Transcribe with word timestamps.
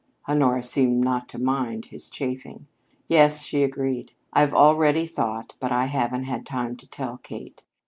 Honora 0.27 0.63
seemed 0.63 1.03
not 1.03 1.29
to 1.29 1.37
mind 1.37 1.85
his 1.85 2.09
chaffing. 2.09 2.65
"Yes," 3.05 3.43
she 3.43 3.61
agreed, 3.61 4.13
"I've 4.33 4.51
already 4.51 5.05
thought, 5.05 5.55
but 5.59 5.71
I 5.71 5.85
haven't 5.85 6.23
had 6.23 6.43
time 6.43 6.75
to 6.77 6.87
tell 6.87 7.17
Kate. 7.19 7.63